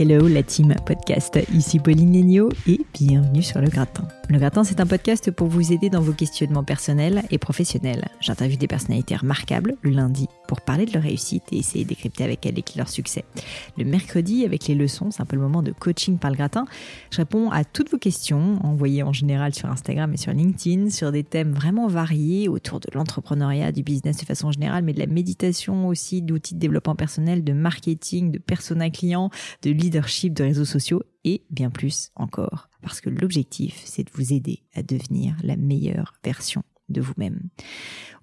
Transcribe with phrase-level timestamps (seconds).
[0.00, 4.06] Hello la team podcast, ici Pauline Léniaud et bienvenue sur Le Gratin.
[4.30, 8.08] Le Gratin c'est un podcast pour vous aider dans vos questionnements personnels et professionnels.
[8.20, 12.24] J'interviewe des personnalités remarquables le lundi pour parler de leur réussite et essayer de décrypter
[12.24, 13.24] avec elles leur succès.
[13.78, 16.66] Le mercredi avec les leçons, c'est un peu le moment de coaching par le gratin.
[17.10, 21.10] Je réponds à toutes vos questions envoyées en général sur Instagram et sur LinkedIn sur
[21.10, 25.06] des thèmes vraiment variés autour de l'entrepreneuriat, du business de façon générale, mais de la
[25.06, 29.30] méditation aussi, d'outils de développement personnel, de marketing, de persona client,
[29.62, 32.70] de leadership de réseaux sociaux et bien plus encore.
[32.82, 37.50] Parce que l'objectif, c'est de vous aider à devenir la meilleure version de vous-même.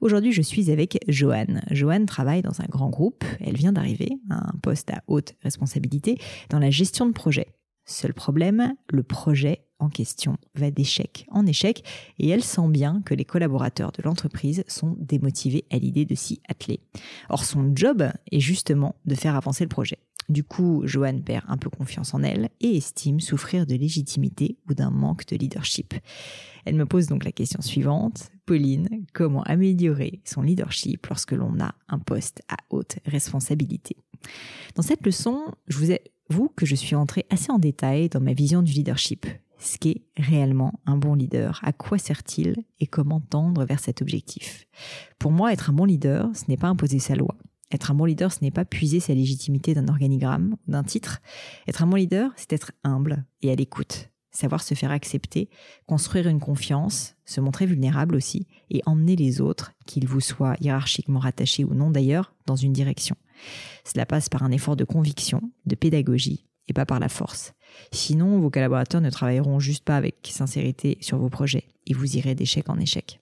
[0.02, 1.62] Aujourd'hui, je suis avec Joanne.
[1.70, 3.24] Joanne travaille dans un grand groupe.
[3.40, 6.18] Elle vient d'arriver à un poste à haute responsabilité
[6.50, 7.48] dans la gestion de projet.
[7.86, 11.84] Seul problème, le projet en question va d'échec en échec
[12.18, 16.42] et elle sent bien que les collaborateurs de l'entreprise sont démotivés à l'idée de s'y
[16.50, 16.80] atteler.
[17.30, 20.00] Or, son job est justement de faire avancer le projet.
[20.28, 24.74] Du coup, Joanne perd un peu confiance en elle et estime souffrir de légitimité ou
[24.74, 25.94] d'un manque de leadership.
[26.66, 28.32] Elle me pose donc la question suivante.
[28.46, 33.98] Pauline, comment améliorer son leadership lorsque l'on a un poste à haute responsabilité?
[34.76, 35.92] Dans cette leçon, je vous
[36.30, 39.28] avoue que je suis entrée assez en détail dans ma vision du leadership.
[39.58, 42.56] Ce qu'est réellement un bon leader, à quoi sert-il?
[42.80, 44.66] Et comment tendre vers cet objectif?
[45.18, 47.36] Pour moi, être un bon leader, ce n'est pas imposer sa loi,
[47.72, 51.22] être un bon leader, ce n'est pas puiser sa légitimité d'un organigramme, d'un titre.
[51.68, 55.50] Être un bon leader, c'est être humble et à l'écoute, savoir se faire accepter,
[55.88, 61.20] construire une confiance, se montrer vulnérable aussi, et emmener les autres, qu'ils vous soient hiérarchiquement
[61.20, 63.16] rattachés ou non d'ailleurs, dans une direction.
[63.84, 67.54] Cela passe par un effort de conviction, de pédagogie, et pas par la force.
[67.92, 72.36] Sinon, vos collaborateurs ne travailleront juste pas avec sincérité sur vos projets, et vous irez
[72.36, 73.20] d'échec en échec.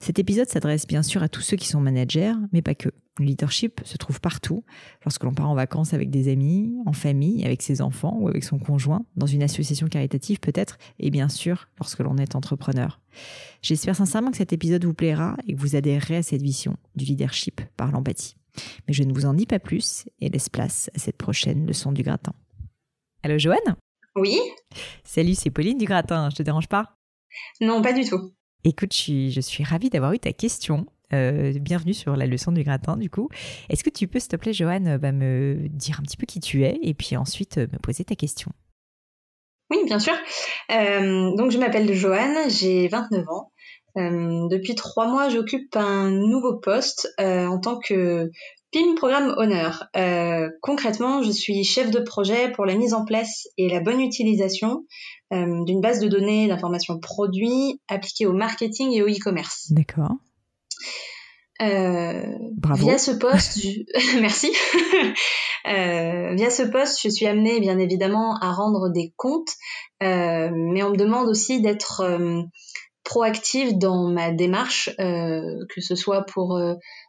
[0.00, 2.90] Cet épisode s'adresse bien sûr à tous ceux qui sont managers, mais pas que.
[3.18, 4.62] Le leadership se trouve partout,
[5.02, 8.44] lorsque l'on part en vacances avec des amis, en famille, avec ses enfants ou avec
[8.44, 13.00] son conjoint, dans une association caritative peut-être, et bien sûr lorsque l'on est entrepreneur.
[13.62, 17.06] J'espère sincèrement que cet épisode vous plaira et que vous adhérerez à cette vision du
[17.06, 18.36] leadership par l'empathie.
[18.86, 21.92] Mais je ne vous en dis pas plus et laisse place à cette prochaine leçon
[21.92, 22.34] du gratin.
[23.22, 23.76] Allô Joanne?
[24.14, 24.38] Oui?
[25.04, 26.94] Salut, c'est Pauline du gratin, je te dérange pas?
[27.62, 28.32] Non, pas du tout.
[28.68, 32.96] Écoute, je suis, ravie d'avoir eu ta question euh, bienvenue sur la leçon du gratin
[32.96, 33.28] du coup.
[33.68, 36.40] Est-ce que tu peux s'il te plaît Joanne bah, me dire un petit peu qui
[36.40, 38.50] tu es et puis ensuite euh, me poser ta question?
[39.70, 40.14] Oui bien sûr.
[40.72, 43.52] Euh, donc je m'appelle Joanne, j'ai 29 ans.
[43.94, 48.32] depuis trois mois j'occupe un nouveau poste en tant que
[48.76, 49.88] PIM Programme Honneur.
[50.60, 54.84] concrètement je suis chef de projet pour la mise en place et la bonne utilisation
[55.30, 59.68] d'une base de données d'informations produits appliquée au marketing et au e-commerce.
[59.70, 60.10] D'accord.
[61.62, 62.22] Euh,
[62.74, 63.66] via ce poste,
[64.20, 64.52] merci.
[65.66, 69.54] euh, via ce poste, je suis amenée bien évidemment à rendre des comptes,
[70.02, 72.42] euh, mais on me demande aussi d'être euh,
[73.04, 76.60] proactive dans ma démarche, euh, que ce soit pour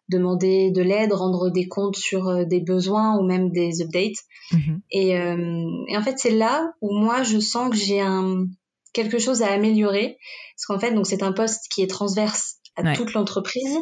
[0.10, 4.18] demander de l'aide, rendre des comptes sur des besoins ou même des updates.
[4.52, 4.82] Mhm.
[4.92, 8.46] Et, et, en fait, c'est là où moi je sens que j'ai un
[8.94, 10.18] quelque chose à améliorer,
[10.56, 13.78] parce qu'en fait, donc c'est un poste qui est transverse à toute l'entreprise,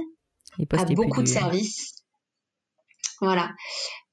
[0.72, 1.96] à beaucoup de services.
[3.22, 3.52] Voilà.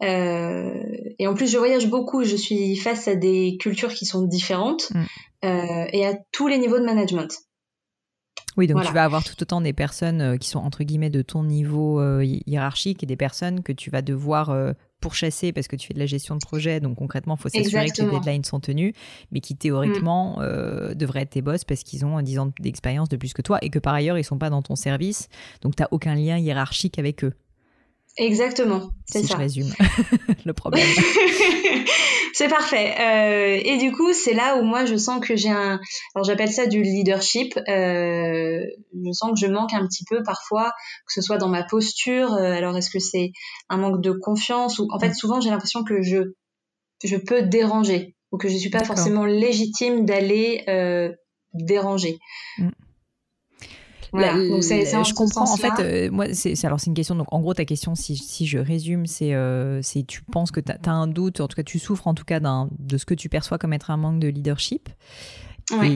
[0.03, 0.81] Euh,
[1.19, 2.23] et en plus, je voyage beaucoup.
[2.25, 5.05] Je suis face à des cultures qui sont différentes mm.
[5.45, 7.37] euh, et à tous les niveaux de management.
[8.57, 11.45] Oui, donc tu vas avoir tout autant des personnes qui sont entre guillemets de ton
[11.45, 15.99] niveau hiérarchique et des personnes que tu vas devoir pourchasser parce que tu fais de
[15.99, 18.95] la gestion de projet, donc concrètement, il faut s'assurer que les deadlines sont tenues,
[19.31, 20.43] mais qui théoriquement mm.
[20.43, 23.59] euh, devraient être tes boss parce qu'ils ont 10 ans d'expérience de plus que toi
[23.61, 25.29] et que par ailleurs, ils sont pas dans ton service,
[25.61, 27.35] donc tu n'as aucun lien hiérarchique avec eux.
[28.19, 29.35] Exactement, c'est si ça.
[29.35, 29.73] je résume
[30.45, 30.87] le problème.
[32.35, 32.95] c'est parfait.
[33.01, 35.81] Euh, et du coup, c'est là où moi je sens que j'ai un,
[36.15, 37.57] alors j'appelle ça du leadership.
[37.69, 38.61] Euh,
[38.93, 40.73] je sens que je manque un petit peu parfois,
[41.07, 42.35] que ce soit dans ma posture.
[42.35, 43.33] Euh, alors est-ce que c'est
[43.71, 45.15] un manque de confiance ou en fait mm.
[45.15, 46.35] souvent j'ai l'impression que je
[47.03, 50.65] je peux déranger ou que je suis pas forcément légitime d'aller
[51.55, 52.19] déranger.
[52.59, 52.69] Mm
[55.05, 55.51] je comprends.
[55.51, 57.15] En fait, euh, moi, c'est alors c'est une question.
[57.15, 60.61] Donc, en gros, ta question, si, si je résume, c'est euh, c'est tu penses que
[60.61, 63.15] tu as, un doute, en tout cas, tu souffres en tout cas de ce que
[63.15, 64.89] tu perçois comme être un manque de leadership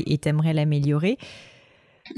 [0.07, 0.55] et tu aimerais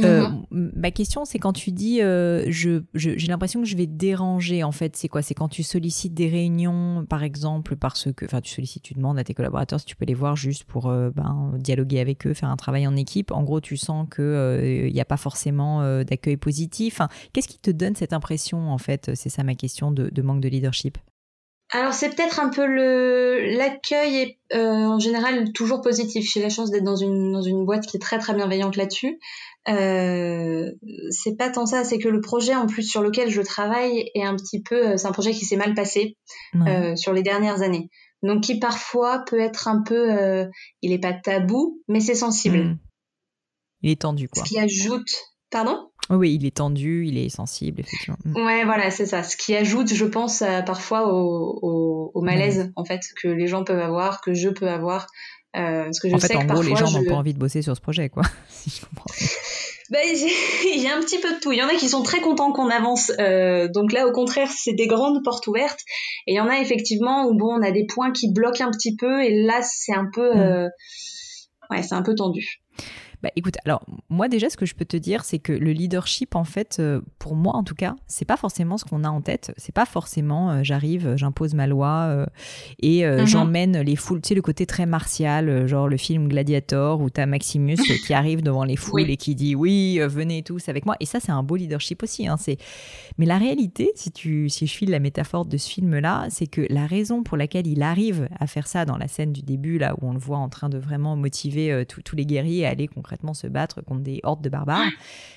[0.01, 0.73] Euh, mhm.
[0.77, 4.73] ma question, c'est quand tu dis euh, je, j'ai l'impression que je vais déranger, en
[4.73, 5.23] fait, c'est quoi?
[5.23, 9.19] C'est quand tu sollicites des réunions, par exemple, parce que, enfin, tu sollicites, tu demandes
[9.19, 12.35] à tes collaborateurs si tu peux les voir juste pour euh, ben, dialoguer avec eux,
[12.35, 13.31] faire un travail en équipe.
[13.31, 17.01] En gros, tu sens qu'il n'y a pas forcément d'accueil positif.
[17.33, 19.11] Qu'est-ce qui te donne cette impression, en fait?
[19.15, 20.99] C'est ça ma question de, de manque de leadership.
[21.71, 26.31] Alors c'est peut-être un peu le l'accueil est en général toujours positif.
[26.33, 29.19] J'ai la chance d'être dans une dans une boîte qui est très très bienveillante là-dessus.
[29.69, 30.73] Euh,
[31.11, 34.25] c'est pas tant ça, c'est que le projet en plus sur lequel je travaille est
[34.25, 36.17] un petit peu, euh, c'est un projet qui s'est mal passé
[36.55, 37.91] euh, sur les dernières années,
[38.23, 40.47] donc qui parfois peut être un peu, euh,
[40.81, 42.59] il est pas tabou, mais c'est sensible.
[42.59, 42.79] Hmm.
[43.83, 44.43] Il est tendu quoi.
[44.43, 45.11] Ce qui ajoute,
[45.51, 45.91] pardon?
[46.11, 48.17] Oui, il est tendu, il est sensible effectivement.
[48.25, 48.37] Hmm.
[48.37, 49.23] Ouais, voilà, c'est ça.
[49.23, 53.79] Ce qui ajoute, je pense, parfois au, au, malaise en fait que les gens peuvent
[53.79, 55.07] avoir, que je peux avoir.
[55.57, 57.75] Euh, que je en fait, en gros, les gens n'ont pas envie de bosser sur
[57.75, 58.23] ce projet, quoi.
[58.49, 59.11] si je comprends.
[59.91, 60.03] Ben,
[60.75, 61.53] il y a un petit peu de tout.
[61.53, 63.11] Il y en a qui sont très contents qu'on avance.
[63.19, 65.81] Euh, donc là, au contraire, c'est des grandes portes ouvertes.
[66.27, 68.71] Et il y en a effectivement où bon, on a des points qui bloquent un
[68.71, 69.25] petit peu.
[69.25, 70.39] Et là, c'est un peu, mm.
[70.39, 70.69] euh,
[71.71, 72.61] ouais, c'est un peu tendu.
[73.21, 76.37] Bah écoute, alors moi déjà ce que je peux te dire c'est que le leadership
[76.37, 79.21] en fait euh, pour moi en tout cas, c'est pas forcément ce qu'on a en
[79.21, 82.27] tête, c'est pas forcément euh, j'arrive, j'impose ma loi euh,
[82.79, 83.27] et mhm.
[83.27, 87.27] j'emmène les foules, tu sais le côté très martial, genre le film Gladiator où t'as
[87.27, 90.95] Maximus qui arrive devant les foules et qui dit oui, venez tous avec moi.
[91.01, 92.57] Et ça c'est un beau leadership aussi hein, c'est
[93.19, 96.47] mais la réalité si tu si je file la métaphore de ce film là, c'est
[96.47, 99.79] que la raison pour laquelle il arrive à faire ça dans la scène du début
[99.79, 102.87] là où on le voit en train de vraiment motiver tous les guerriers à aller
[103.09, 104.91] concrètement se battre contre des hordes de barbares,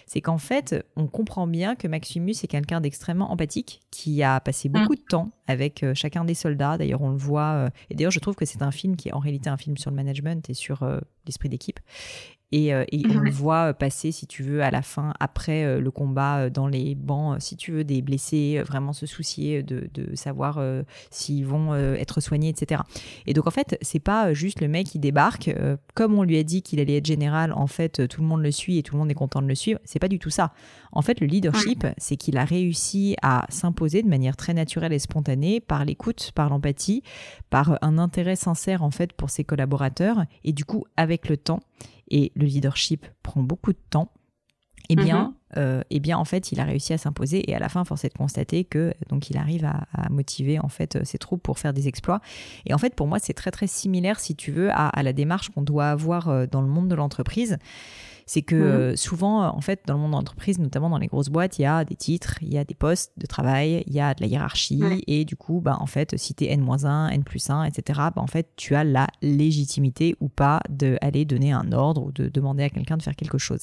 [0.06, 4.68] c'est qu'en fait, on comprend bien que Maximus est quelqu'un d'extrêmement empathique, qui a passé
[4.68, 4.74] mm.
[4.74, 6.78] beaucoup de temps avec euh, chacun des soldats.
[6.78, 7.54] D'ailleurs, on le voit.
[7.54, 9.78] Euh, et d'ailleurs, je trouve que c'est un film qui est en réalité un film
[9.78, 11.80] sur le management et sur euh, l'esprit d'équipe.
[12.52, 15.92] Et, euh, on le voit passer, si tu veux, à la fin, après euh, le
[15.92, 20.62] combat, euh, dans les bancs, si tu veux, des blessés, vraiment se soucier de, savoir
[21.10, 22.82] s'ils vont être soignés, etc.
[23.26, 25.54] Et donc, en fait, c'est pas juste le mec qui débarque.
[25.94, 28.52] comme on lui a dit qu'il allait être général, en fait, tout le monde le
[28.52, 29.80] suit et tout le monde est content de le suivre.
[29.86, 30.54] C'est pas du tout ça.
[30.92, 35.00] En fait, le leadership, c'est qu'il a réussi à s'imposer de manière très naturelle et
[35.00, 37.04] spontanée par l'écoute, par l'empathie,
[37.50, 40.26] par un intérêt sincère, en fait, pour ses collaborateurs.
[40.44, 41.62] Et du coup, avec le temps,
[42.12, 44.12] et le leadership prend beaucoup de temps,
[44.90, 45.34] eh bien, mhm.
[45.58, 48.04] euh, eh bien, en fait, il a réussi à s'imposer et à la fin, force
[48.04, 51.74] est de constater que donc il arrive à, motiver en fait ses troupes pour faire
[51.74, 52.20] des exploits.
[52.66, 55.14] Et en fait, pour moi, c'est très très similaire, si tu veux, à, à la
[55.14, 57.58] démarche qu'on doit avoir euh, dans le monde de l'entreprise
[58.26, 61.30] c'est que euh, souvent, en fait, dans le monde de l'entreprise, notamment dans les grosses
[61.30, 64.00] boîtes, il y a des titres, il y a des postes de travail, il y
[64.00, 67.24] a de la hiérarchie, et du coup, bah, en fait, si tu es N-1, N
[67.24, 71.72] plus 1, etc., bah, en fait, tu as la légitimité ou pas d'aller donner un
[71.72, 73.62] ordre ou de demander à quelqu'un de faire quelque chose.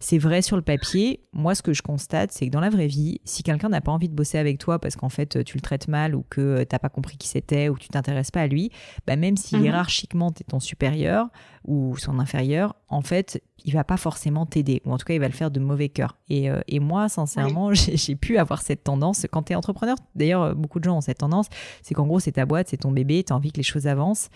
[0.00, 1.20] C'est vrai sur le papier.
[1.32, 3.92] Moi, ce que je constate, c'est que dans la vraie vie, si quelqu'un n'a pas
[3.92, 6.68] envie de bosser avec toi parce qu'en fait, tu le traites mal ou que tu
[6.72, 8.70] n'as pas compris qui c'était ou que tu t'intéresses pas à lui,
[9.06, 9.64] bah, même si mhm.
[9.64, 11.28] hiérarchiquement, tu es ton supérieur
[11.64, 15.20] ou son inférieur, en fait, il va pas forcément t'aider, ou en tout cas, il
[15.20, 16.18] va le faire de mauvais cœur.
[16.28, 19.26] Et, euh, et moi, sincèrement, j'ai pu avoir cette tendance.
[19.30, 21.48] Quand tu es entrepreneur, d'ailleurs, beaucoup de gens ont cette tendance,
[21.82, 23.86] c'est qu'en gros, c'est ta boîte, c'est ton bébé, tu as envie que les choses
[23.86, 24.28] avancent.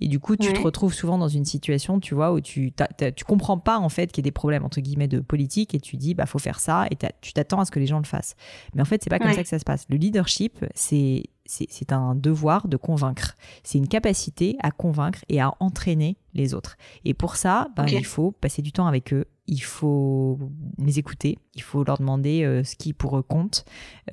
[0.00, 2.72] Et du coup, tu te retrouves souvent dans une situation, tu vois, où tu,
[3.16, 5.80] tu comprends pas, en fait, qu'il y a des problèmes, entre guillemets, de politique, et
[5.80, 8.04] tu dis, bah, faut faire ça, et tu t'attends à ce que les gens le
[8.04, 8.34] fassent.
[8.74, 9.84] Mais en fait, c'est pas comme ça que ça se passe.
[9.90, 13.34] Le leadership, c'est c'est un devoir de convaincre.
[13.62, 16.76] C'est une capacité à convaincre et à entraîner les autres.
[17.04, 20.38] Et pour ça, ben, il faut passer du temps avec eux, il faut
[20.78, 23.64] les écouter, il faut leur demander euh, ce qui pour eux compte,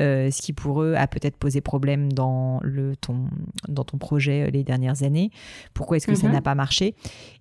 [0.01, 3.25] euh, ce qui pour eux a peut-être posé problème dans, le, ton,
[3.67, 5.29] dans ton projet euh, les dernières années,
[5.75, 6.33] pourquoi est-ce que ça mhm.
[6.33, 6.95] n'a pas marché?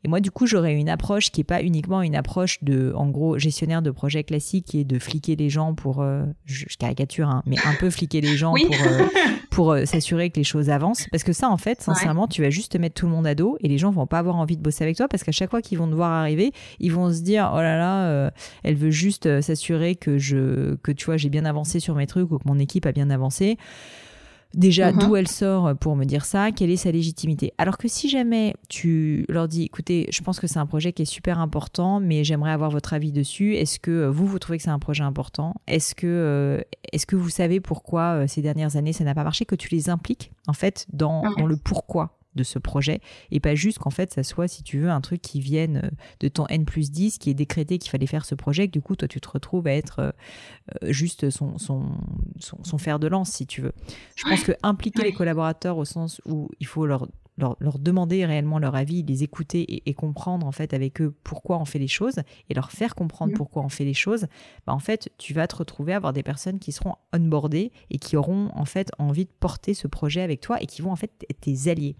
[0.04, 3.08] Et moi, du coup, j'aurais une approche qui n'est pas uniquement une approche de, en
[3.08, 6.04] gros, gestionnaire de projet classique qui est de fliquer les gens pour,
[6.44, 8.76] je, caricature, hein, mais un peu fliquer les gens pour,
[9.56, 11.08] pour s'assurer que les choses avancent.
[11.10, 13.34] Parce que ça, en fait, sincèrement, tu vas juste te mettre tout le monde à
[13.34, 15.48] dos et les gens vont pas avoir envie de bosser avec toi parce qu'à chaque
[15.48, 18.30] fois qu'ils vont te voir arriver, ils vont se dire, oh là là,
[18.64, 22.30] elle veut juste s'assurer que je que tu vois j'ai bien avancé sur mes trucs
[22.30, 23.56] ou que mon équipe a bien avancé.
[24.54, 24.98] Déjà, mhm.
[24.98, 28.54] d'où elle sort pour me dire ça Quelle est sa légitimité Alors que si jamais
[28.68, 32.24] tu leur dis, écoutez, je pense que c'est un projet qui est super important, mais
[32.24, 33.54] j'aimerais avoir votre avis dessus.
[33.54, 35.54] Est-ce que vous, vous trouvez que c'est un projet important?
[35.66, 36.60] Est-ce que, euh,
[36.92, 39.68] est-ce que vous savez pourquoi euh, ces dernières années ça n'a pas marché Que tu
[39.74, 41.34] les impliques en fait dans, mhm.
[41.38, 42.18] dans le pourquoi?
[42.36, 43.00] De ce projet
[43.30, 45.90] et pas juste qu'en fait ça soit si tu veux un truc qui vienne euh,
[46.20, 48.82] de ton N plus 10 qui est décrété qu'il fallait faire ce projet que du
[48.82, 50.10] coup toi tu te retrouves à être euh,
[50.82, 51.86] euh, juste son, son,
[52.40, 53.72] son, fer de lance si tu veux.
[54.16, 58.58] Je pense que impliquer les collaborateurs au sens où il faut leur leur, demander réellement
[58.58, 62.20] leur avis, les écouter et, comprendre en fait avec eux pourquoi on fait les choses
[62.48, 63.36] et leur faire comprendre mmh.
[63.36, 64.26] pourquoi on fait les choses,
[64.66, 67.98] bah, en fait tu vas te retrouver à avoir des personnes qui seront onboardées et
[67.98, 70.96] qui auront en fait envie de porter ce projet avec toi et qui vont en
[70.96, 71.96] fait être tes alliés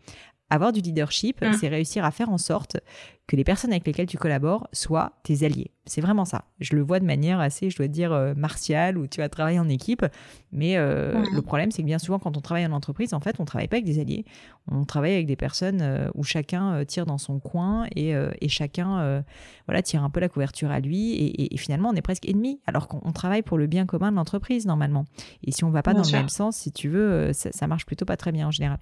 [0.50, 1.55] avoir du leadership, mmh.
[1.55, 2.79] c'est réussir à faire en sorte
[3.26, 5.73] que les personnes avec lesquelles tu collabores soient tes alliés.
[5.85, 6.45] C'est vraiment ça.
[6.61, 9.59] Je le vois de manière assez, je dois dire, euh, martiale, où tu vas travailler
[9.59, 10.07] en équipe.
[10.53, 13.37] Mais euh, le problème, c'est que bien souvent, quand on travaille en entreprise, en fait,
[13.41, 14.25] on ne travaille pas avec des alliés.
[14.71, 18.15] On travaille avec des personnes euh, où chacun tire dans son coin et,
[18.49, 19.25] chacun
[19.67, 21.15] voilà, tire un peu la couverture à lui.
[21.53, 24.67] Et, finalement, on est presque ennemis, alors qu'on travaille pour le bien commun de l'entreprise,
[24.67, 25.05] normalement.
[25.43, 27.67] Et si on ne va pas dans le même sens, si tu veux, ça, ça
[27.67, 28.79] marche plutôt pas très bien en général.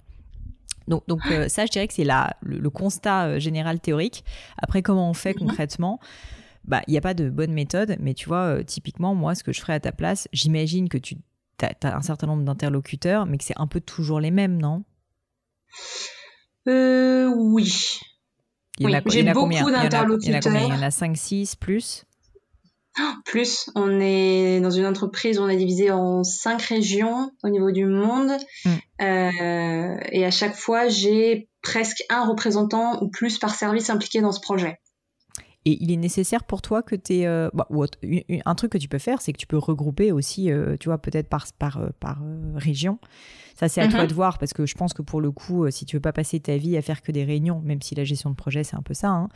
[0.87, 4.23] Donc, donc euh, ça, je dirais que c'est le, le, constat euh, général théorique.
[4.57, 5.47] Après, comment on fait mhm.
[5.47, 5.99] concrètement?
[6.65, 9.43] Bah, il n'y a pas de bonne méthode, mais tu vois, euh, typiquement, moi, ce
[9.43, 11.15] que je ferais à ta place, j'imagine que tu
[11.61, 14.83] as, un certain nombre d'interlocuteurs, mais que c'est un peu toujours les mêmes, non?
[16.67, 17.99] Euh, oui.
[18.79, 20.41] Il y en a, J'ai beaucoup d'interlocuteurs.
[20.53, 22.05] Il y en a 5, 6 plus?
[23.25, 27.85] Plus, on est dans une entreprise, on est divisé en cinq régions au niveau du
[27.85, 28.31] monde.
[28.63, 28.69] Mm.
[29.01, 34.31] Euh, et à chaque fois, j'ai presque un représentant ou plus par service impliqué dans
[34.31, 34.79] ce projet.
[35.67, 37.27] Et il est nécessaire pour toi que tu aies.
[37.27, 37.67] Euh, bah,
[38.45, 40.99] un truc que tu peux faire, c'est que tu peux regrouper aussi, euh, tu vois,
[40.99, 42.19] peut-être par, par, par
[42.55, 42.99] région.
[43.55, 44.07] Ça, c'est à toi mm-hmm.
[44.07, 46.39] de voir, parce que je pense que pour le coup, si tu veux pas passer
[46.39, 48.81] ta vie à faire que des réunions, même si la gestion de projet, c'est un
[48.81, 49.29] peu ça, hein,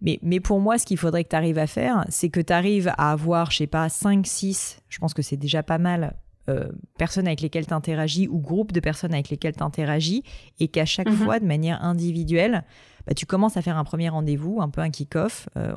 [0.00, 2.52] mais, mais pour moi, ce qu'il faudrait que tu arrives à faire, c'est que tu
[2.52, 6.16] arrives à avoir, je sais pas, 5, 6, je pense que c'est déjà pas mal,
[6.48, 10.22] euh, personnes avec lesquelles tu interagis ou groupes de personnes avec lesquelles tu interagis
[10.60, 11.24] et qu'à chaque mm-hmm.
[11.24, 12.64] fois, de manière individuelle,
[13.06, 15.74] bah, tu commences à faire un premier rendez-vous, un peu un kick-off, euh,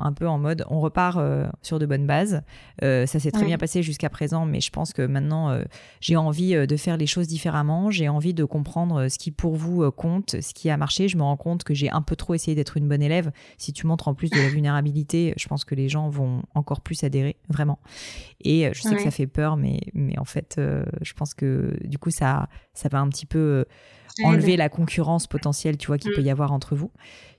[0.00, 2.42] un peu en mode on repart euh, sur de bonnes bases.
[2.84, 5.58] Euh, ça s'est très bien passé jusqu'à présent, mais je pense que maintenant
[6.00, 7.90] j'ai envie de faire les choses différemment.
[7.90, 11.08] J'ai envie de comprendre ce qui pour vous compte, ce qui a marché.
[11.08, 13.32] Je me rends compte que j'ai un peu trop essayé d'être une bonne élève.
[13.56, 16.80] Si tu montres en plus de la vulnérabilité, je pense que les gens vont encore
[16.80, 17.80] plus adhérer, vraiment.
[18.40, 20.60] Et je sais que ça fait peur, mais, mais en fait,
[21.00, 23.64] je pense que du coup, ça, ça va un petit peu
[24.24, 26.30] enlever la concurrence potentielle, tu vois, qu'il peut y mm.
[26.30, 26.90] avoir entre vous.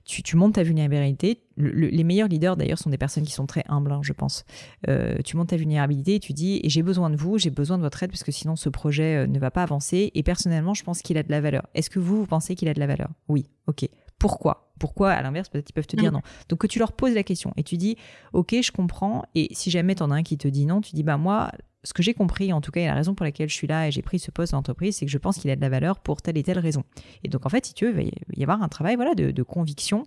[0.04, 1.42] Tu, tu montes ta vulnérabilité.
[1.56, 4.44] les meilleurs leaders, d'ailleurs, sont des personnes qui sont très humbles, hein, je pense.
[4.88, 7.82] Euh, tu montes ta vulnérabilité et tu dis, j'ai besoin de vous, j'ai besoin de
[7.82, 10.10] votre aide, parce que sinon, ce projet euh, ne va pas avancer.
[10.14, 11.66] Et personnellement, je pense qu'il a de la valeur.
[11.74, 13.10] Est-ce que vous, vous pensez qu'il a de la valeur?
[13.28, 13.88] Oui, ok.
[14.18, 14.69] Pourquoi?
[14.80, 16.14] Pourquoi À l'inverse, peut-être ils peuvent te dire mm.
[16.14, 16.22] non.
[16.48, 17.96] Donc que tu leur poses la question et tu dis,
[18.32, 19.22] ok, je comprends.
[19.36, 21.52] Et si jamais tu en as un qui te dit non, tu dis, bah moi,
[21.84, 23.88] ce que j'ai compris, en tout cas, et la raison pour laquelle je suis là
[23.88, 26.00] et j'ai pris ce poste d'entreprise, c'est que je pense qu'il a de la valeur
[26.00, 26.82] pour telle et telle raison.
[27.24, 29.42] Et donc, en fait, si tu veux, il va y avoir un travail voilà, de,
[29.42, 30.04] conviction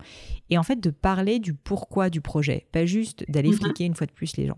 [0.50, 3.58] et en fait de parler du pourquoi du projet, pas juste d'aller mhm.
[3.58, 4.58] fliquer une fois de plus les gens.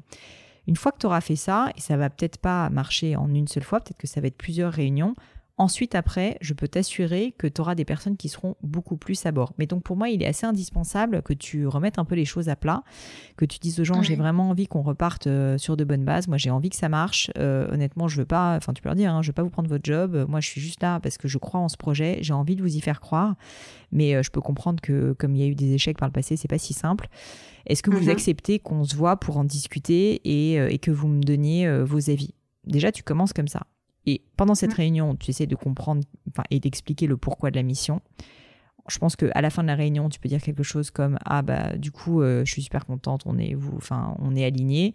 [0.68, 3.48] Une fois que tu auras fait ça, et ça va peut-être pas marcher en une
[3.48, 5.14] seule fois, peut-être que ça va être plusieurs réunions,
[5.58, 9.32] Ensuite, après, je peux t'assurer que tu auras des personnes qui seront beaucoup plus à
[9.32, 9.54] bord.
[9.58, 12.50] Mais donc, pour moi, il est assez indispensable que tu remettes un peu les choses
[12.50, 12.84] à plat,
[13.38, 16.28] que tu dises aux gens, j'ai vraiment envie qu'on reparte euh, sur de bonnes bases.
[16.28, 17.32] Moi, j'ai envie que ça marche.
[17.38, 19.50] Euh, honnêtement, je veux pas, enfin, tu peux leur dire, hein, je veux pas vous
[19.50, 20.26] prendre votre job.
[20.28, 22.18] Moi, je suis juste là parce que je crois en ce projet.
[22.20, 23.36] J'ai envie de vous y faire croire.
[23.94, 26.14] Mais euh, je peux comprendre que, comme il y a eu des échecs par le
[26.14, 27.08] passé, c'est pas si simple.
[27.66, 28.10] Est-ce que vous mhm.
[28.10, 32.34] acceptez qu'on se voit pour en discuter et, et que vous me donniez vos avis?
[32.66, 33.66] Déjà, tu commences comme ça.
[34.06, 34.76] Et pendant cette mm.
[34.76, 36.04] réunion, tu essaies de comprendre
[36.52, 38.02] et d'expliquer le pourquoi de la mission.
[38.88, 41.42] Je pense qu'à la fin de la réunion, tu peux dire quelque chose comme ah
[41.42, 44.94] bah du coup euh, je suis super contente, on est vous, enfin on est aligné.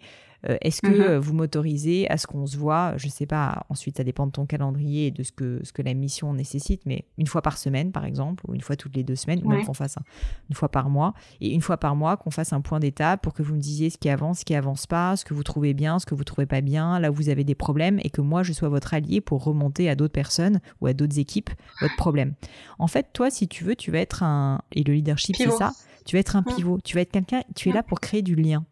[0.49, 1.01] Euh, est-ce que Mhm.
[1.01, 3.65] euh, vous m'autorisez à ce qu'on se voit Je sais pas.
[3.69, 6.81] Ensuite, ça dépend de ton calendrier et de ce que ce que la mission nécessite,
[6.85, 9.49] mais une fois par semaine, par exemple, ou une fois toutes les deux semaines, ou
[9.49, 10.03] même qu'on fasse un-
[10.49, 13.33] une fois par mois, et une fois par mois qu'on fasse un point d'étape pour
[13.33, 15.73] que vous me disiez ce qui avance, ce qui avance pas, ce que vous trouvez
[15.75, 18.21] bien, ce que vous trouvez pas bien, là où vous avez des problèmes, et que
[18.21, 21.95] moi je sois votre allié pour remonter à d'autres personnes ou à d'autres équipes votre
[21.95, 22.33] problème.
[22.79, 25.73] En fait, toi, si tu veux, tu vas être un et le leadership, c'est ça.
[26.05, 26.55] Tu vas être un Mm.
[26.55, 26.79] pivot.
[26.83, 27.41] Tu vas être quelqu'un.
[27.55, 27.75] Tu es Mm.
[27.75, 28.65] là pour créer du lien.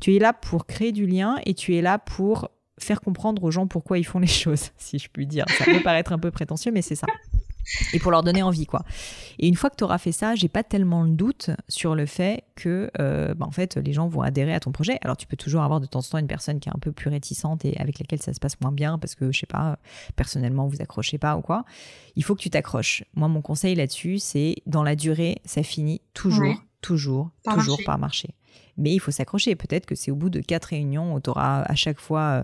[0.00, 3.50] Tu es là pour créer du lien et tu es là pour faire comprendre aux
[3.50, 5.44] gens pourquoi ils font les choses, si je puis dire.
[5.58, 7.06] Ça peut paraître un peu prétentieux, mais c'est ça.
[7.94, 8.82] Et pour leur donner envie, quoi.
[9.38, 12.04] Et une fois que tu auras fait ça, j'ai pas tellement le doute sur le
[12.04, 14.98] fait que, euh, bah, en fait, les gens vont adhérer à ton projet.
[15.00, 16.92] Alors, tu peux toujours avoir de temps en temps une personne qui est un peu
[16.92, 19.78] plus réticente et avec laquelle ça se passe moins bien parce que, je sais pas,
[20.14, 21.64] personnellement, vous accrochez pas ou quoi.
[22.16, 23.02] Il faut que tu t'accroches.
[23.14, 26.56] Moi, mon conseil là-dessus, c'est dans la durée, ça finit toujours, Ouais.
[26.82, 28.28] toujours, Par toujours par marcher.
[28.76, 29.54] Mais il faut s'accrocher.
[29.54, 32.42] Peut-être que c'est au bout de quatre réunions où tu auras à chaque fois euh,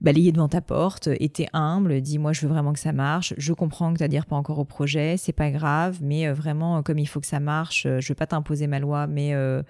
[0.00, 3.52] balayé devant ta porte, été humble, dis moi je veux vraiment que ça marche, je
[3.54, 6.82] comprends que tu n'adhères pas encore au projet, c'est pas grave, mais euh, vraiment euh,
[6.82, 9.62] comme il faut que ça marche, euh, je veux pas t'imposer ma loi, mais euh,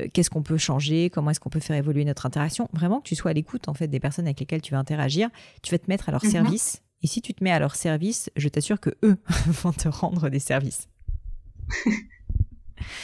[0.00, 3.08] euh, qu'est-ce qu'on peut changer, comment est-ce qu'on peut faire évoluer notre interaction, vraiment que
[3.08, 5.28] tu sois à l'écoute en fait des personnes avec lesquelles tu vas interagir,
[5.62, 6.30] tu vas te mettre à leur Mhm.
[6.30, 9.88] service, et si tu te mets à leur service, je t'assure que eux vont te
[9.88, 10.88] rendre des services.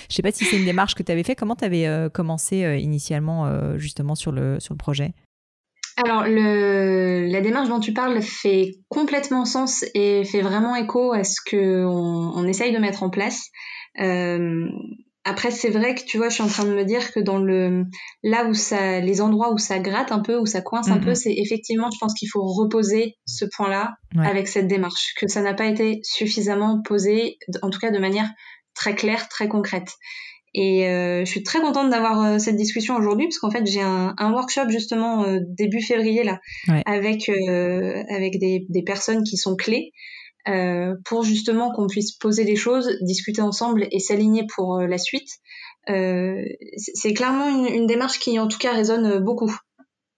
[0.08, 1.34] Je sais pas si c'est une démarche que tu avais fait.
[1.34, 5.12] Comment tu avais commencé euh, initialement euh, justement sur le, sur le projet?
[6.04, 11.24] Alors, le, la démarche dont tu parles fait complètement sens et fait vraiment écho à
[11.24, 13.48] ce que on, essaye de mettre en place.
[14.00, 14.66] Euh,
[15.24, 17.38] après, c'est vrai que tu vois, je suis en train de me dire que dans
[17.38, 17.84] le
[18.22, 21.04] là où ça, les endroits où ça gratte un peu, où ça coince un Mhm.
[21.04, 24.26] peu, c'est effectivement, je pense qu'il faut reposer ce point-là Ouais.
[24.26, 28.30] avec cette démarche, que ça n'a pas été suffisamment posé, en tout cas de manière
[28.76, 29.90] très claire, très concrète.
[30.58, 33.82] Et euh, je suis très contente d'avoir euh, cette discussion aujourd'hui parce qu'en fait j'ai
[33.82, 36.82] un, un workshop justement euh, début février là Ouais.
[36.86, 39.92] avec euh, avec des, des personnes qui sont clés
[40.48, 44.96] euh, pour justement qu'on puisse poser les choses, discuter ensemble et s'aligner pour euh, la
[44.96, 45.28] suite.
[45.90, 46.42] Euh,
[46.94, 49.52] c'est clairement une, une démarche qui en tout cas résonne beaucoup.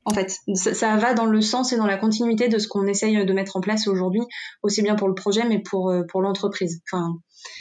[0.04, 2.86] En fait, ça, ça va dans le sens et dans la continuité de ce qu'on
[2.86, 4.22] essaye de mettre en place aujourd'hui,
[4.62, 6.80] aussi bien pour le projet mais pour pour l'entreprise.
[6.90, 7.16] Enfin,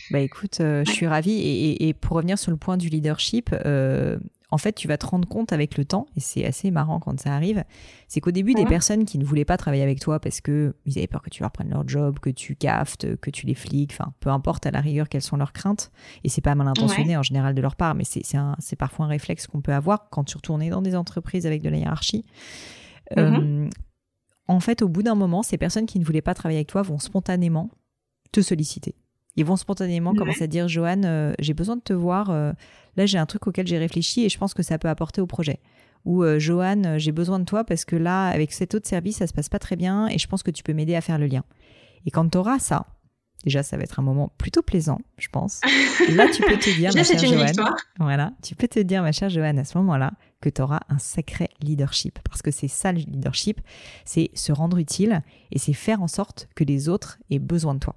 [0.10, 1.32] Bah écoute, euh, je suis ravie.
[1.34, 4.18] Et, et- et pour revenir sur le point du leadership, euh,
[4.50, 7.20] en fait, tu vas te rendre compte avec le temps, et c'est assez marrant quand
[7.20, 7.66] ça arrive,
[8.08, 10.98] c'est qu'au début, des personnes qui ne voulaient pas travailler avec toi parce que ils
[10.98, 13.92] avaient peur que tu leur prennes leur job, que tu caftes, que tu les fliques,
[13.92, 15.92] enfin, peu importe à la rigueur quelles sont leurs craintes,
[16.24, 19.48] et c'est pas mal intentionné en général de leur part, mais c'est parfois un réflexe
[19.48, 22.24] qu'on peut avoir quand surtout on est dans des entreprises avec de la hiérarchie.
[23.18, 23.70] Euh,
[24.48, 26.82] en fait, au bout d'un moment, ces personnes qui ne voulaient pas travailler avec toi
[26.84, 27.70] vont spontanément
[28.32, 28.96] te solliciter.
[29.38, 30.18] Ils vont spontanément Ouais.
[30.18, 32.30] commencer à dire Johan, euh, j'ai besoin de te voir.
[32.32, 32.52] euh,
[32.98, 35.28] là, j'ai un truc auquel j'ai réfléchi et je pense que ça peut apporter au
[35.28, 35.60] projet.
[36.06, 39.18] Ou euh, Johan, euh, j'ai besoin de toi parce que là, avec cet autre service,
[39.18, 41.18] ça se passe pas très bien et je pense que tu peux m'aider à faire
[41.20, 41.44] le lien.
[42.06, 42.86] Et quand tu auras ça,
[43.44, 45.62] déjà, ça va être un moment plutôt plaisant, je pense.
[46.16, 47.76] Là, tu peux te dire, ma chère Joanne, victoire.
[48.00, 50.98] voilà, tu peux te dire, ma chère Joanne, à ce moment-là, que tu auras un
[50.98, 52.20] sacré leadership.
[52.24, 53.60] Parce que c'est ça le leadership,
[54.06, 55.22] c'est se rendre utile
[55.52, 57.96] et c'est faire en sorte que les autres aient besoin de toi.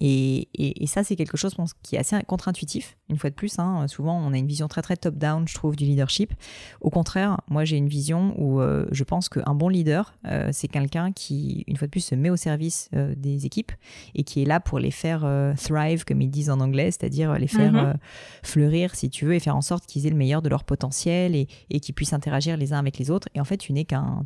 [0.00, 3.30] Et, et- et ça, c'est quelque chose je pense, qui est assez contre-intuitif, une fois
[3.30, 3.58] de plus.
[3.58, 3.86] hein.
[3.88, 6.32] Souvent, on a une vision très très top-down, je trouve, du leadership.
[6.80, 10.68] Au contraire, moi, j'ai une vision où euh, je pense qu'un bon leader, euh, c'est
[10.68, 13.72] quelqu'un qui, une fois de plus, se met au service euh, des équipes
[14.14, 15.20] et qui est là pour les faire
[15.56, 17.94] thrive, comme ils disent en anglais, c'est-à-dire les faire Mhm.
[18.42, 21.34] fleurir, si tu veux, et faire en sorte qu'ils aient le meilleur de leur potentiel
[21.34, 23.28] et, et qu'ils puissent interagir les uns avec les autres.
[23.34, 24.22] Et en fait, tu n'es qu'un,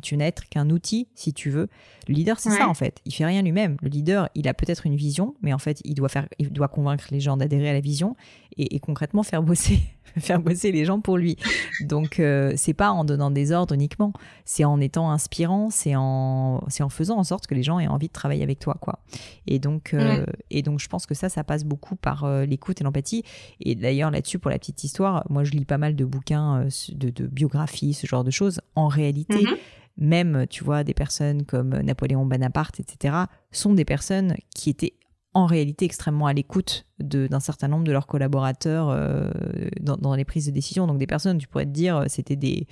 [0.49, 1.67] qu'un outil, si tu veux.
[2.07, 2.57] Le leader, c'est Ouais.
[2.57, 2.99] ça, en fait.
[3.05, 3.77] Il fait rien lui-même.
[3.81, 6.67] Le leader, il a peut-être une vision, mais en fait, il doit faire, il doit
[6.67, 8.15] convaincre les gens d'adhérer à la vision
[8.57, 9.79] et, et concrètement faire bosser,
[10.17, 11.37] faire bosser les gens pour lui.
[11.81, 14.13] Donc, euh, c'est pas en donnant des ordres uniquement.
[14.45, 17.87] C'est en étant inspirant, c'est en, c'est en faisant en sorte que les gens aient
[17.87, 18.99] envie de travailler avec toi, quoi.
[19.47, 22.81] Et donc, euh, et donc, je pense que ça, ça passe beaucoup par euh, l'écoute
[22.81, 23.23] et l'empathie.
[23.61, 26.69] Et d'ailleurs, là-dessus, pour la petite histoire, moi, je lis pas mal de bouquins euh,
[26.93, 28.61] de, de biographies, ce genre de choses.
[28.75, 29.55] En réalité, Mhm.
[29.97, 33.15] même, tu vois, des personnes comme Napoléon Bonaparte, etc.,
[33.51, 34.93] sont des personnes qui étaient
[35.33, 39.29] en réalité extrêmement à l'écoute d'un certain nombre de leurs collaborateurs euh,
[39.79, 40.87] dans, dans les prises de décision.
[40.87, 42.67] Donc des personnes, tu pourrais te dire, euh, c'était des,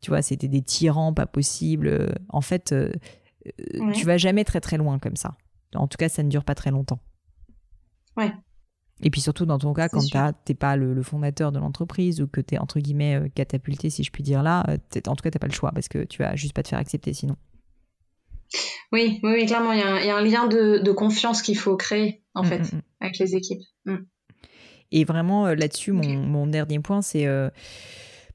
[0.00, 1.86] tu vois, c'était des tyrans, pas possible.
[1.88, 2.92] Euh, En fait, euh,
[3.80, 3.92] Ouais.
[3.92, 5.34] tu vas jamais très très loin comme ça.
[5.74, 7.00] En tout cas, ça ne dure pas très longtemps.
[8.16, 8.32] Ouais.
[9.02, 10.00] Et puis surtout dans ton cas, quand
[10.44, 14.12] t'es pas le, le fondateur de l'entreprise ou que t'es entre guillemets catapulté, si je
[14.12, 14.64] puis dire là,
[15.08, 16.78] en tout cas t'as pas le choix parce que tu vas juste pas te faire
[16.78, 17.34] accepter sinon.
[18.92, 20.92] Oui, oui, oui, clairement, il y, a un- il y a un lien de, de
[20.92, 22.82] confiance qu'il faut créer en Mm, fait mm, mm.
[23.00, 23.62] avec les équipes.
[24.90, 27.48] Et vraiment euh, là-dessus, mon dernier point, c'est euh,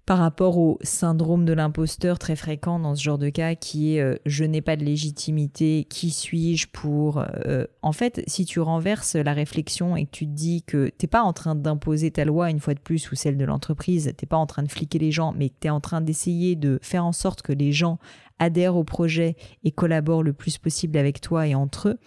[0.07, 4.01] par rapport au syndrome de l'imposteur très fréquent dans ce genre de cas qui est
[4.01, 7.25] euh, je n'ai pas de légitimité, qui suis-je pour...
[7.45, 11.07] Euh, en fait, si tu renverses la réflexion et que tu te dis que t'es
[11.07, 14.25] pas en train d'imposer ta loi une fois de plus ou celle de l'entreprise, t'es
[14.25, 16.79] pas en train de fliquer les gens, mais que tu es en train d'essayer de
[16.81, 17.99] faire en sorte que les gens
[18.39, 21.99] adhèrent au projet et collaborent le plus possible avec toi et entre eux,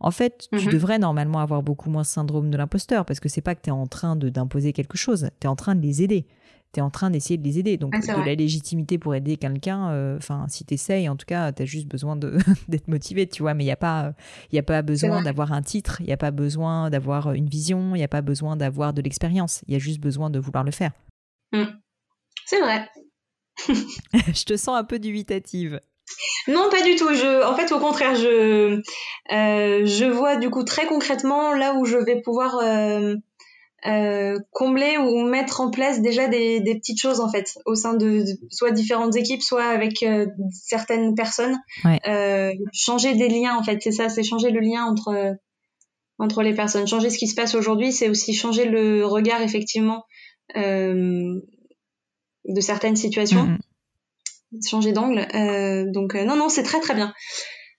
[0.00, 0.72] en fait, tu mhm.
[0.72, 3.72] devrais normalement avoir beaucoup moins syndrome de l'imposteur parce que c'est pas que tu es
[3.72, 6.26] en train d'imposer quelque chose, tu es en train de les aider
[6.72, 7.76] tu es en train d'essayer de les aider.
[7.76, 11.52] Donc, de la légitimité pour aider quelqu'un, euh, enfin, si tu essayes, en tout cas,
[11.52, 12.16] tu as juste besoin
[12.68, 13.54] d'être motivé, tu vois.
[13.54, 14.12] Mais il n'y a, pas,
[14.54, 17.98] a pas besoin d'avoir un titre, il n'y a pas besoin d'avoir une vision, il
[17.98, 19.62] n'y a pas besoin d'avoir de l'expérience.
[19.66, 20.92] Il y a juste besoin de vouloir le faire.
[21.52, 21.64] Mmh.
[22.44, 22.88] C'est vrai.
[23.68, 25.80] je te sens un peu dubitative.
[26.48, 27.12] Non, pas du tout.
[27.12, 28.80] Je, en fait, au contraire, je,
[29.32, 33.16] euh, je vois du coup très concrètement là où je vais pouvoir euh,
[33.84, 37.94] euh, combler ou mettre en place déjà des, des, petites choses en fait au sein
[37.94, 41.56] de, soit différentes équipes, soit avec euh, certaines personnes.
[42.08, 45.36] Euh, changer des liens en fait, c'est ça, c'est changer le lien entre
[46.18, 46.86] entre les personnes.
[46.88, 50.04] Changer ce qui se passe aujourd'hui, c'est aussi changer le regard effectivement
[50.56, 51.38] euh,
[52.48, 53.46] de certaines situations,
[54.52, 54.68] mm-hmm.
[54.68, 55.26] changer d'angle.
[55.92, 57.12] donc non non, c'est très très bien.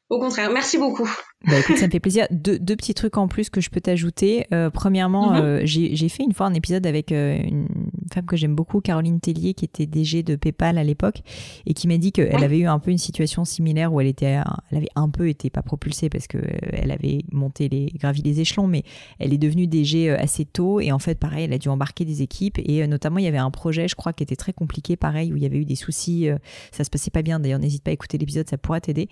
[0.09, 1.09] Au contraire, merci beaucoup.
[1.45, 2.27] Bah écoute, ça me fait plaisir.
[2.31, 4.47] Deux, deux, petits trucs en plus que je peux t'ajouter.
[4.53, 5.41] Euh, premièrement, mhm.
[5.41, 7.67] euh, j'ai fait une fois un épisode avec euh, une
[8.13, 11.23] femme que j'aime beaucoup, Caroline Tellier, qui était DG de PayPal à l'époque,
[11.65, 14.39] et qui m'a dit qu'elle avait eu un peu une situation similaire où elle était,
[14.71, 16.37] elle avait un peu été pas propulsée parce que
[16.71, 18.83] elle avait monté les, gravi les échelons, mais
[19.19, 22.21] elle est devenue DG assez tôt, et en fait, pareil, elle a dû embarquer des
[22.21, 25.33] équipes, et notamment il y avait un projet, je crois, qui était très compliqué, pareil,
[25.33, 26.29] où il y avait eu des soucis,
[26.71, 27.39] ça se passait pas bien.
[27.39, 29.09] D'ailleurs, n'hésite pas à écouter l'épisode, ça pourra t'aider.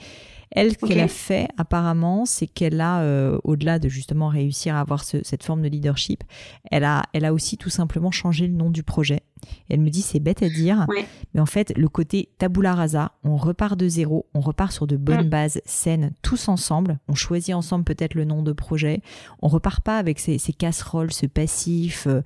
[0.51, 4.81] Elle, ce qu'elle a fait apparemment, c'est qu'elle a, euh, au-delà de justement réussir à
[4.81, 6.23] avoir cette forme de leadership,
[6.71, 9.21] elle a, elle a aussi tout simplement changé le nom du projet.
[9.69, 10.85] elle me dit, c'est bête à dire,
[11.33, 14.97] mais en fait, le côté tabula rasa, on repart de zéro, on repart sur de
[14.97, 15.29] bonnes mm.
[15.29, 19.01] bases saines, tous ensemble, on choisit ensemble peut-être le nom de projet,
[19.41, 22.07] on repart pas avec ces, casseroles, ce passif.
[22.07, 22.21] Euh,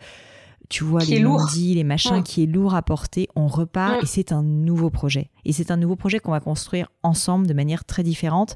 [0.70, 4.32] tu vois, les non-dits, les machins, qui est lourd à porter, on repart et c'est
[4.32, 5.32] un nouveau projet.
[5.44, 8.56] Et c'est un nouveau projet qu'on va construire ensemble de manière très différente.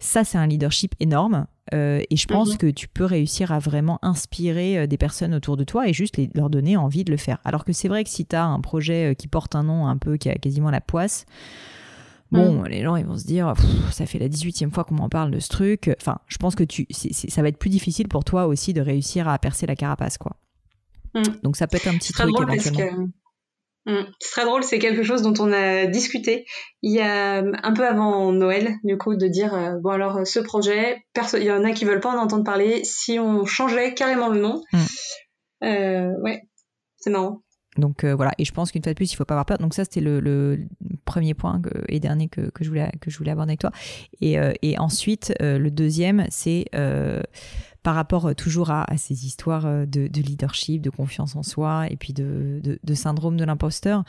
[0.00, 1.46] Ça, c'est un leadership énorme.
[1.72, 2.56] Euh, et je pense mhm.
[2.56, 6.18] que tu peux réussir à vraiment inspirer euh, des personnes autour de toi et juste
[6.34, 7.38] leur donner envie de le faire.
[7.44, 9.86] Alors que c'est vrai que si tu as un projet euh, qui porte un nom
[9.86, 11.26] un peu qui a quasiment la poisse,
[12.32, 13.54] Bon, les gens, ils vont se dire,
[13.90, 15.90] ça fait la 18e fois qu'on m'en parle de ce truc.
[16.00, 19.26] Enfin, je pense que tu, ça va être plus difficile pour toi aussi de réussir
[19.26, 20.36] à percer la carapace, quoi.
[21.14, 21.22] Mm.
[21.42, 23.08] Donc ça peut être un petit truc éventuellement.
[23.86, 24.02] Mm.
[24.18, 26.44] C'est très drôle, c'est quelque chose dont on a discuté
[26.82, 30.40] il y a un peu avant Noël, du coup, de dire euh, bon alors ce
[30.40, 32.84] projet, il y en a qui veulent pas en entendre parler.
[32.84, 34.78] Si on changeait carrément le nom, mm.
[35.64, 36.42] euh, ouais,
[36.96, 37.42] c'est marrant.
[37.76, 39.58] Donc euh, voilà, et je pense qu'une fois de plus, il faut pas avoir peur.
[39.58, 40.58] Donc ça, c'était le,
[41.04, 43.72] premier point et dernier que, je voulais, que je voulais aborder avec toi.
[44.20, 46.66] Et, et ensuite, le deuxième, c'est
[47.82, 51.96] par rapport euh, toujours à, ces histoires euh, de, leadership, de confiance en soi et
[51.96, 54.04] puis de syndrome de l'imposteur.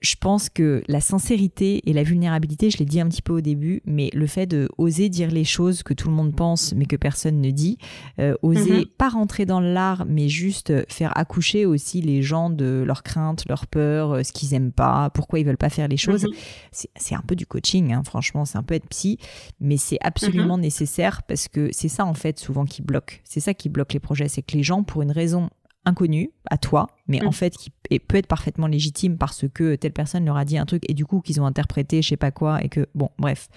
[0.00, 3.40] Je pense que la sincérité et la vulnérabilité, je l'ai dit un petit peu au
[3.40, 6.86] début, mais le fait de oser dire les choses que tout le monde pense mais
[6.86, 7.78] que personne ne dit,
[8.18, 8.86] euh, oser mhm.
[8.98, 13.66] pas rentrer dans l'art mais juste faire accoucher aussi les gens de leurs craintes, leurs
[13.66, 16.86] peurs, euh, ce qu'ils aiment pas, pourquoi ils veulent pas faire les choses, mhm.
[16.96, 19.18] c'est un peu du coaching, hein, franchement, c'est un peu être psy,
[19.60, 20.62] mais c'est absolument mhm.
[20.62, 24.00] nécessaire parce que c'est ça en fait souvent qui bloque, c'est ça qui bloque les
[24.00, 25.50] projets, c'est que les gens pour une raison
[25.84, 30.24] inconnu à toi, mais en fait qui peut être parfaitement légitime parce que telle personne
[30.24, 32.62] leur a dit un truc et du coup qu'ils ont interprété je sais pas quoi
[32.62, 33.48] et que bon bref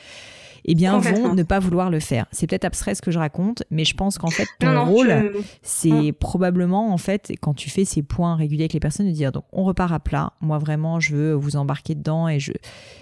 [0.68, 2.26] eh bien, vont ne pas vouloir le faire.
[2.32, 6.12] C'est peut-être abstrait ce que je raconte, mais je pense qu'en fait, ton rôle, c'est
[6.12, 6.14] mm.
[6.14, 9.44] probablement, en fait, quand tu fais ces points réguliers avec les personnes, de dire, donc,
[9.52, 10.34] on repart à plat.
[10.42, 12.52] Moi, vraiment, je veux vous embarquer dedans et je,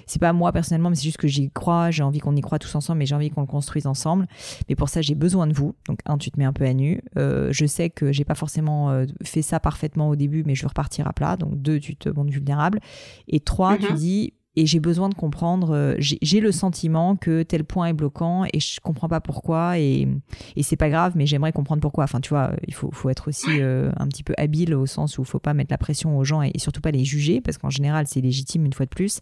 [0.07, 2.59] c'est pas moi personnellement, mais c'est juste que j'y crois, j'ai envie qu'on y croit
[2.59, 4.27] tous ensemble, mais j'ai envie qu'on le construise ensemble.
[4.67, 5.73] Mais pour ça, j'ai besoin de vous.
[5.87, 7.01] Donc, un, tu te mets un peu à nu.
[7.17, 10.63] Euh, je sais que j'ai pas forcément euh, fait ça parfaitement au début, mais je
[10.63, 11.22] veux repartir à plat.
[11.38, 12.79] Donc, deux, tu te montres vulnérable.
[13.27, 13.95] Et trois, tu mm-hmm.
[13.95, 15.71] dis, et j'ai besoin de comprendre.
[15.71, 20.07] Euh, j'ai le sentiment que tel point est bloquant et je comprends pas pourquoi et,
[20.55, 22.03] et c'est pas grave, mais j'aimerais comprendre pourquoi.
[22.03, 25.17] Enfin, tu vois, il faut, faut être aussi euh, un petit peu habile au sens
[25.17, 27.57] où il faut pas mettre la pression aux gens et, surtout pas les juger parce
[27.57, 29.21] qu'en général c'est légitime une fois de plus.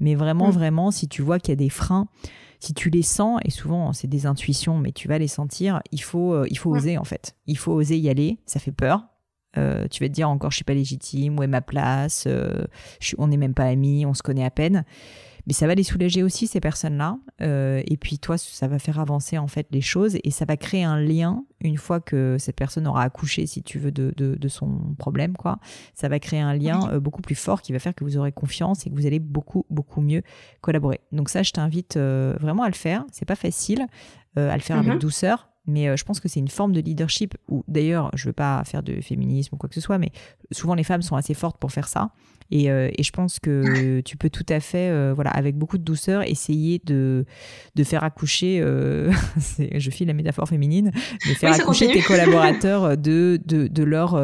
[0.00, 0.52] Mais vraiment, mm.
[0.52, 2.08] vraiment, si tu vois qu'il y a des freins,
[2.58, 6.02] si tu les sens et souvent c'est des intuitions, mais tu vas les sentir, il
[6.02, 7.36] faut, euh, il faut oser en fait.
[7.46, 8.38] Il faut oser y aller.
[8.44, 9.06] Ça fait peur,
[9.56, 12.64] euh, tu vas te dire encore, je suis pas légitime, où est ma place, euh,
[13.18, 14.84] on n'est même pas amis, on se connaît à peine.
[15.46, 17.18] mais ça va les soulager aussi ces personnes-là.
[17.42, 20.56] Euh, et puis toi, ça va faire avancer en fait les choses et ça va
[20.56, 24.48] créer un lien une fois que cette personne aura accouché, si tu veux, de, de,
[24.48, 25.58] son problème, quoi.
[25.94, 28.86] Ça va créer un lien beaucoup plus fort qui va faire que vous aurez confiance
[28.86, 30.22] et que vous allez beaucoup beaucoup mieux
[30.60, 31.00] collaborer.
[31.12, 33.04] Donc ça, je t'invite vraiment à le faire.
[33.12, 33.86] C'est pas facile
[34.36, 34.98] à le faire avec mhm.
[34.98, 38.62] douceur, mais je pense que c'est une forme de leadership où, d'ailleurs, je veux pas
[38.64, 40.10] faire de féminisme ou quoi que ce soit, mais
[40.50, 42.10] souvent les femmes sont assez fortes pour faire ça.
[42.52, 45.82] Euh, et, je pense que tu peux tout à fait, euh, voilà, avec beaucoup de
[45.82, 47.24] douceur, essayer de,
[47.74, 49.10] de faire accoucher, euh,
[49.74, 50.92] je file la métaphore féminine,
[51.28, 54.14] de faire accoucher tes collaborateurs de, de, de leur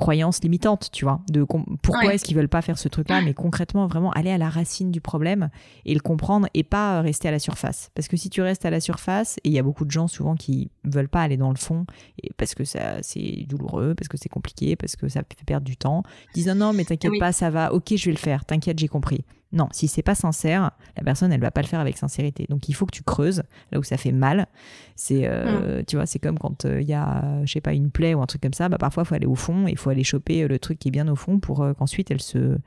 [0.00, 3.86] croyances limitantes, tu vois, de pourquoi est-ce qu'ils veulent pas faire ce truc-là, mais concrètement
[3.86, 5.50] vraiment aller à la racine du problème
[5.84, 7.90] et le comprendre et pas rester à la surface.
[7.94, 10.08] Parce que si tu restes à la surface, et il y a beaucoup de gens
[10.08, 11.84] souvent qui veulent pas aller dans le fond,
[12.22, 15.66] et parce que ça c'est douloureux, parce que c'est compliqué, parce que ça fait perdre
[15.66, 18.16] du temps, ils disent non non mais t'inquiète pas, ça va, ok je vais le
[18.16, 19.24] faire, t'inquiète j'ai compris.
[19.52, 22.46] Non, si c'est pas sincère, la personne elle va pas le faire avec sincérité.
[22.48, 24.46] Donc il faut que tu creuses là où ça fait mal.
[24.94, 25.84] C'est euh, mm.
[25.86, 28.22] tu vois, c'est comme quand il euh, y a je sais pas une plaie ou
[28.22, 30.04] un truc comme ça, bah parfois il faut aller au fond et il faut aller
[30.04, 32.58] choper euh, le truc qui est bien au fond pour qu'ensuite elle se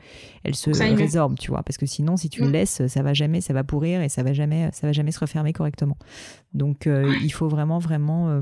[0.44, 2.52] elle se résorbe, tu vois, parce que sinon si tu le mm.
[2.52, 5.20] laisses, ça va jamais, ça va pourrir et ça va jamais ça va jamais se
[5.20, 5.98] refermer correctement.
[6.54, 8.42] Donc il faut vraiment vraiment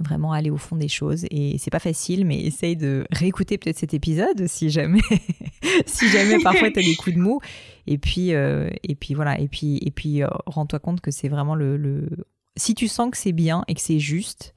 [0.00, 1.24] vraiment aller au fond des choses.
[1.30, 5.00] Et c'est pas facile mais essaye de réécouter peut-être cet épisode si jamais
[5.86, 7.40] si jamais parfois tu as des coups de mou.
[7.86, 9.38] Et puis euh, et puis voilà.
[9.40, 12.08] Et puis et puis euh, rends-toi compte que c'est vraiment le,
[12.56, 14.54] si tu sens que c'est bien et que c'est juste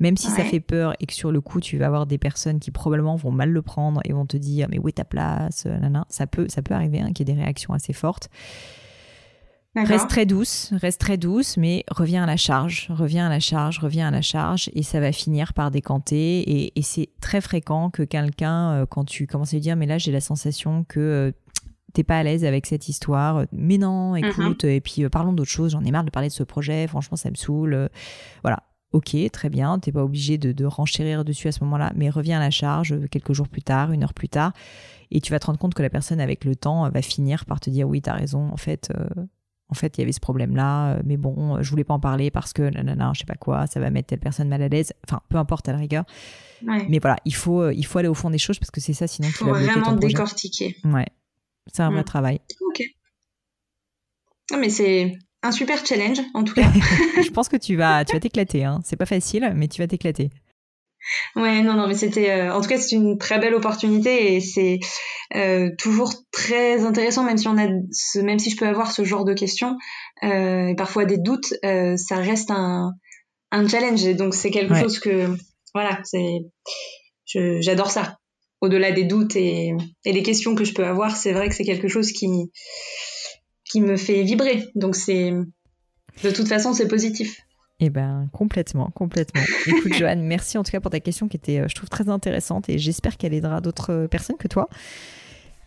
[0.00, 2.60] même si ça fait peur et que sur le coup tu vas avoir des personnes
[2.60, 5.66] qui probablement vont mal le prendre et vont te dire mais où est ta place?
[6.08, 8.28] Ça peut ça peut arriver hein, qu'il y ait des réactions assez fortes
[9.76, 13.78] Reste très douce, reste très douce, mais reviens à la charge, reviens à la charge,
[13.78, 16.72] reviens à la charge, et ça va finir par décanter.
[16.76, 19.98] Et, c'est très fréquent que quelqu'un, euh, quand tu commences à lui dire, mais là
[19.98, 21.32] j'ai la sensation que euh,
[21.92, 24.24] t'es pas à l'aise avec cette histoire, mais non, mhm.
[24.24, 26.86] écoute, et puis euh, parlons d'autre chose, j'en ai marre de parler de ce projet,
[26.86, 27.90] franchement ça me saoule.
[28.42, 32.08] voilà, ok, très bien, t'es pas obligé de, de, renchérir dessus à ce moment-là, mais
[32.08, 34.52] reviens à la charge quelques jours plus tard, une heure plus tard,
[35.10, 37.60] et tu vas te rendre compte que la personne avec le temps va finir par
[37.60, 38.90] te dire oui, t'as raison, en fait,
[39.70, 42.00] en fait, il y avait ce problème-là, euh, mais bon, euh, je voulais pas en
[42.00, 44.68] parler parce que, nanana, je sais pas quoi, ça va mettre telle personne mal à
[44.68, 44.92] l'aise.
[45.06, 46.04] Enfin, peu importe à la rigueur.
[46.62, 48.94] Mais voilà, il faut, euh, il faut aller au fond des choses parce que c'est
[48.94, 50.76] ça, sinon tu vas vraiment décortiquer.
[50.84, 51.06] Ouais,
[51.72, 52.40] c'est un vrai travail.
[52.68, 52.82] Ok.
[54.58, 56.68] mais c'est un super challenge en tout cas.
[57.22, 58.64] je pense que tu vas, tu vas t'éclater.
[58.64, 58.80] Hein.
[58.84, 60.30] C'est pas facile, mais tu vas t'éclater.
[61.36, 64.40] Ouais, non, non, mais c'était, euh, en tout cas, c'est une très belle opportunité et
[64.40, 64.78] c'est
[65.34, 69.04] euh, toujours très intéressant, même si on a, ce, même si je peux avoir ce
[69.04, 69.76] genre de questions
[70.22, 72.92] euh, et parfois des doutes, ça reste un,
[73.50, 75.26] un challenge et donc c'est quelque chose que,
[75.74, 76.38] voilà, c'est,
[77.26, 78.18] j'adore ça.
[78.60, 79.72] Au-delà des doutes et,
[80.04, 82.28] et les questions que je peux avoir, c'est vrai que c'est quelque chose qui,
[83.64, 84.64] qui me fait vibrer.
[84.74, 85.32] Donc c'est,
[86.24, 87.40] de toute façon, c'est positif.
[87.80, 89.40] Eh ben complètement, complètement.
[89.66, 92.08] Écoute Joanne, merci en tout cas pour ta question qui était, euh, je trouve, très
[92.08, 94.68] intéressante et j'espère qu'elle aidera d'autres euh, personnes que toi.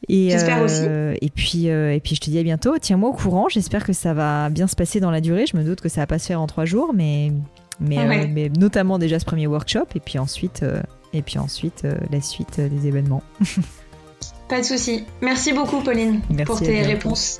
[0.10, 0.82] Et, J'espère aussi.
[0.82, 2.76] Euh, et puis, et puis je te dis à bientôt.
[2.80, 3.48] Tiens-moi au courant.
[3.50, 5.46] J'espère que ça va bien se passer dans la durée.
[5.46, 7.32] Je me doute que ça va pas se faire en trois jours, mais,
[7.80, 10.66] mais, mais notamment déjà ce premier workshop et puis ensuite,
[11.14, 13.22] et puis ensuite la suite des événements.
[14.50, 15.06] pas de souci.
[15.22, 17.40] Merci beaucoup Pauline pour tes réponses.